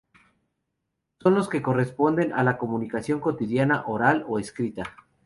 [1.21, 4.81] Son los que corresponden a la comunicación cotidiana, oral o escrita.